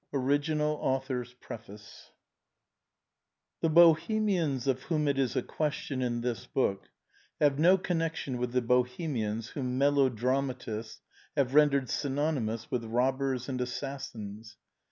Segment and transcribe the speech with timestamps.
[0.13, 0.99] ORIGINAL
[1.41, 2.09] PREFACE
[3.61, 6.89] The Bohemians of whom it is a question in this book
[7.39, 11.01] have no connection with the Bohemians whom melodrama tists
[11.37, 14.57] have rendered synonymous with robbers and assassins.